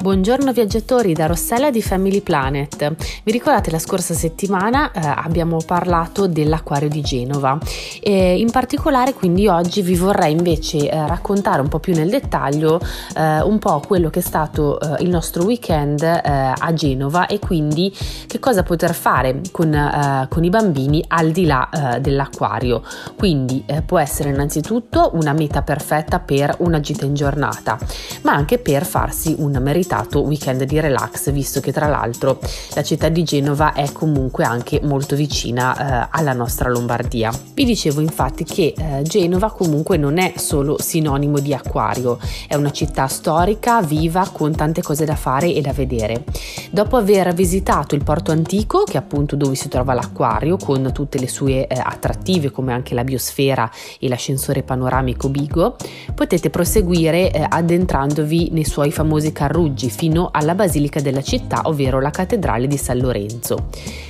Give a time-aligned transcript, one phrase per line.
[0.00, 2.94] Buongiorno viaggiatori da Rossella di Family Planet.
[3.24, 7.58] Vi ricordate la scorsa settimana eh, abbiamo parlato dell'acquario di Genova
[8.00, 12.80] e in particolare quindi oggi vi vorrei invece eh, raccontare un po' più nel dettaglio
[13.16, 17.40] eh, un po' quello che è stato eh, il nostro weekend eh, a Genova e
[17.40, 17.92] quindi
[18.28, 22.82] che cosa poter fare con, eh, con i bambini al di là dell'acquario.
[23.16, 27.78] Quindi può essere innanzitutto una meta perfetta per una gita in giornata,
[28.22, 32.38] ma anche per farsi un meritato meritato weekend di relax, visto che tra l'altro
[32.74, 37.32] la città di Genova è comunque anche molto vicina eh, alla nostra Lombardia.
[37.54, 42.70] Vi dicevo infatti che eh, Genova comunque non è solo sinonimo di acquario, è una
[42.70, 46.24] città storica, viva, con tante cose da fare e da vedere.
[46.70, 51.18] Dopo aver visitato il porto antico, che è appunto dove si trova l'acquario, con tutte
[51.18, 55.76] le sue eh, attrattive come anche la biosfera e l'ascensore panoramico Bigo,
[56.14, 62.10] potete proseguire eh, addentrandovi nei suoi famosi carruggi fino alla basilica della città, ovvero la
[62.10, 63.68] cattedrale di San Lorenzo.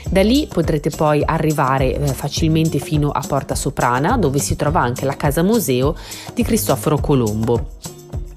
[0.09, 5.05] Da lì potrete poi arrivare eh, facilmente fino a Porta Soprana, dove si trova anche
[5.05, 5.95] la casa museo
[6.33, 7.77] di Cristoforo Colombo.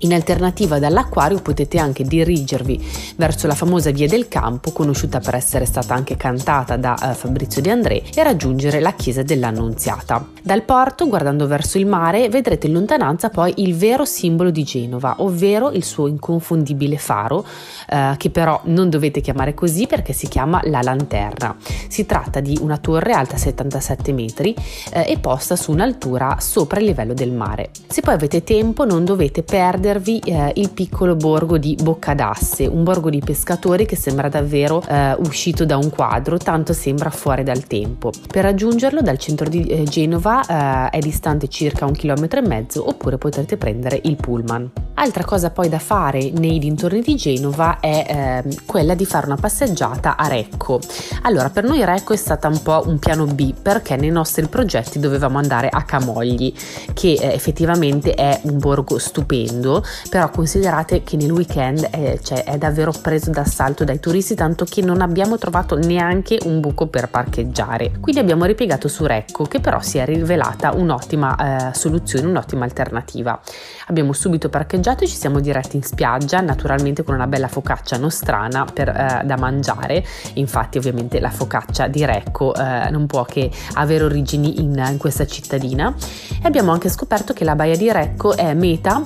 [0.03, 2.83] In alternativa dall'acquario potete anche dirigervi
[3.17, 7.61] verso la famosa Via del Campo, conosciuta per essere stata anche cantata da uh, Fabrizio
[7.61, 10.25] De André, e raggiungere la chiesa dell'Annunziata.
[10.41, 15.17] Dal porto, guardando verso il mare, vedrete in lontananza poi il vero simbolo di Genova,
[15.19, 17.45] ovvero il suo inconfondibile faro,
[17.89, 21.55] uh, che però non dovete chiamare così perché si chiama La Lanterna.
[21.87, 26.87] Si tratta di una torre alta 77 metri uh, e posta su un'altura sopra il
[26.87, 27.69] livello del mare.
[27.85, 32.83] Se poi avete tempo non dovete perdere perdervi eh, il piccolo borgo di Boccadasse, un
[32.83, 37.65] borgo di pescatori che sembra davvero eh, uscito da un quadro, tanto sembra fuori dal
[37.65, 38.11] tempo.
[38.27, 42.87] Per raggiungerlo dal centro di eh, Genova eh, è distante circa un chilometro e mezzo
[42.87, 44.71] oppure potrete prendere il pullman.
[44.93, 49.35] Altra cosa poi da fare nei dintorni di Genova è eh, quella di fare una
[49.35, 50.79] passeggiata a Recco.
[51.23, 54.99] Allora, per noi Recco è stata un po' un piano B perché nei nostri progetti
[54.99, 56.53] dovevamo andare a Camogli,
[56.93, 62.57] che eh, effettivamente è un borgo stupendo, però considerate che nel weekend è, cioè, è
[62.57, 67.91] davvero preso d'assalto dai turisti, tanto che non abbiamo trovato neanche un buco per parcheggiare.
[67.99, 73.39] Quindi abbiamo ripiegato su Recco, che però si è rivelata un'ottima eh, soluzione, un'ottima alternativa.
[73.87, 78.65] Abbiamo subito parcheggiato e ci siamo diretti in spiaggia, naturalmente con una bella focaccia nostrana
[78.65, 80.03] per, eh, da mangiare.
[80.35, 85.25] Infatti, ovviamente, la focaccia di Recco eh, non può che avere origini in, in questa
[85.25, 85.93] cittadina.
[86.29, 89.01] E abbiamo anche scoperto che la baia di Recco è meta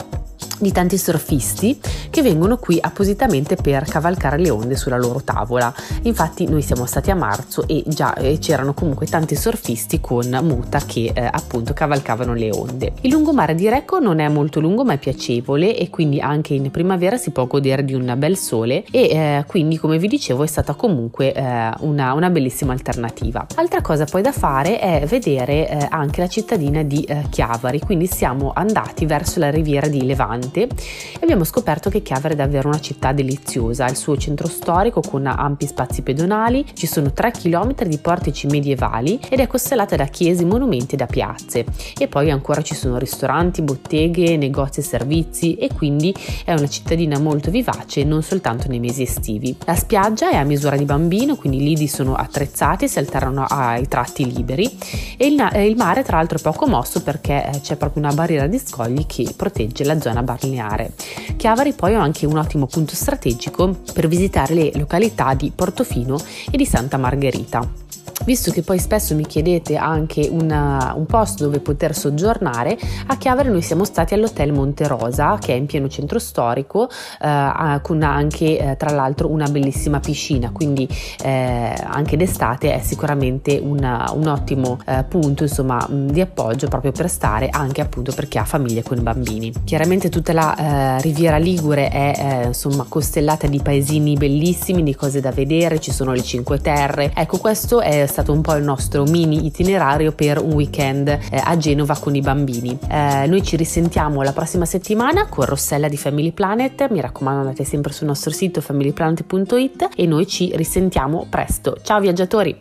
[0.59, 1.79] di tanti surfisti
[2.09, 5.73] che vengono qui appositamente per cavalcare le onde sulla loro tavola.
[6.03, 10.79] Infatti noi siamo stati a marzo e già eh, c'erano comunque tanti surfisti con muta
[10.85, 12.93] che eh, appunto cavalcavano le onde.
[13.01, 16.71] Il lungomare di Recco non è molto lungo ma è piacevole e quindi anche in
[16.71, 20.47] primavera si può godere di un bel sole e eh, quindi come vi dicevo è
[20.47, 23.45] stata comunque eh, una, una, bellissima alternativa.
[23.55, 28.07] Altra cosa poi da fare è vedere eh, anche la cittadina di eh, Chiavari, quindi
[28.07, 32.67] siamo andati verso la riviera di Levante Levante e abbiamo scoperto che Chiavari è davvero
[32.67, 37.83] una città deliziosa, il suo centro storico con ampi spazi pedonali, ci sono 3 km
[37.85, 41.65] di portici medievali ed è costellata da chiese, monumenti e da piazze.
[41.97, 46.13] E poi ancora ci sono ristoranti, botteghe, negozi e servizi e quindi
[46.43, 49.55] è una cittadina molto vivace non soltanto nei mesi estivi.
[49.65, 53.87] La spiaggia è a misura di bambino, quindi i lidi sono attrezzati, si alternano ai
[53.87, 54.69] tratti liberi.
[55.17, 58.47] E il, il mare tra l'altro è poco mosso perché eh, c'è proprio una barriera
[58.47, 60.93] di scogli che protegge la zona balneare.
[61.37, 66.17] Chiavari poi è anche un ottimo punto strategico per visitare le località di Portofino
[66.51, 67.84] e di Santa Margherita.
[68.25, 72.75] Visto che poi spesso mi chiedete anche una, un posto dove poter soggiornare,
[73.05, 76.89] a Chiavari noi siamo stati all'Hotel Monte Rosa, che è in pieno centro storico,
[77.21, 80.89] eh, con anche eh, tra l'altro una bellissima piscina, quindi
[81.23, 87.09] eh, anche d'estate è sicuramente una, un ottimo eh, punto insomma, di appoggio proprio per
[87.09, 89.53] stare anche appunto per chi ha famiglie con bambini.
[89.63, 95.21] Chiaramente tutta la eh, Riviera Ligure è eh, insomma costellata di paesini bellissimi, di cose
[95.21, 97.11] da vedere, ci sono le Cinque Terre.
[97.13, 101.57] Ecco, questo è stato un po' il nostro mini itinerario per un weekend eh, a
[101.57, 102.79] Genova con i bambini.
[102.89, 107.65] Eh, noi ci risentiamo la prossima settimana con Rossella di Family Planet, mi raccomando andate
[107.65, 111.77] sempre sul nostro sito familyplanet.it e noi ci risentiamo presto.
[111.83, 112.57] Ciao viaggiatori!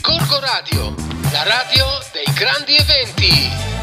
[0.00, 0.94] Corco Radio,
[1.32, 3.73] la radio dei grandi eventi.